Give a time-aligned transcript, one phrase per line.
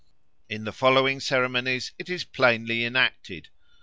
[0.49, 3.49] In the following ceremonies it is plainly enacted.